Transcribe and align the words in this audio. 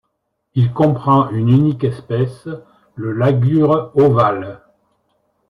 Il 0.55 0.73
comprend 0.73 1.29
une 1.29 1.49
unique 1.49 1.83
espèce, 1.83 2.49
le 2.95 3.11
Lagure 3.13 3.91
ovale. 3.95 4.63